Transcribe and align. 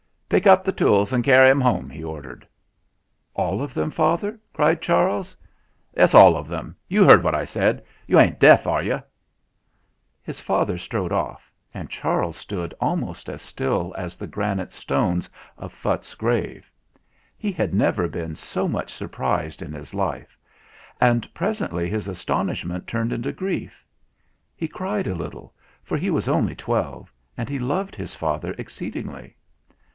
"Pick 0.29 0.47
up 0.47 0.63
the 0.63 0.71
tools 0.71 1.11
and 1.13 1.23
carry 1.25 1.49
'em 1.51 1.59
home," 1.61 1.89
he 1.89 2.03
ordered. 2.03 2.47
"All 3.35 3.61
of 3.61 3.73
them, 3.73 3.91
father!" 3.91 4.39
cried 4.53 4.81
Charles. 4.81 5.35
"Yes, 5.95 6.15
all 6.15 6.37
of 6.37 6.51
'em. 6.51 6.75
You 6.87 7.03
heard 7.03 7.21
what 7.21 7.35
I 7.35 7.43
said. 7.43 7.83
You 8.07 8.17
ain't 8.19 8.39
deaf, 8.39 8.65
are 8.65 8.81
you?" 8.81 9.03
His 10.23 10.39
father 10.39 10.77
strode 10.77 11.11
off, 11.11 11.51
and 11.73 11.89
Charles 11.89 12.37
stood 12.37 12.73
almost 12.79 13.27
as 13.29 13.41
still 13.41 13.93
as 13.97 14.15
the 14.15 14.25
granite 14.25 14.71
stones 14.73 15.29
of 15.57 15.73
Phutt's 15.73 16.15
grave. 16.15 16.71
He 17.37 17.51
had 17.51 17.73
never 17.73 18.07
been 18.07 18.33
so 18.33 18.67
much 18.69 18.91
surprised 18.93 19.61
in 19.61 19.73
his 19.73 19.93
life, 19.93 20.35
and 20.99 21.31
presently 21.33 21.89
his 21.89 22.07
astonishment 22.07 22.87
turned 22.87 23.11
into 23.13 23.33
grief. 23.33 23.85
He 24.55 24.67
cried 24.69 25.07
a 25.07 25.13
little, 25.13 25.53
for 25.83 25.97
he 25.97 26.09
was 26.09 26.29
only 26.29 26.55
twelve 26.55 27.11
and 27.37 27.49
he 27.49 27.59
loved 27.59 27.95
his 27.97 28.15
father 28.15 28.55
exceedingly. 28.57 29.35